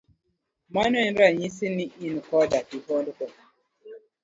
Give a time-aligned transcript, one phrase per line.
[0.75, 3.25] Mano en ranyisi ni in koda kihondko.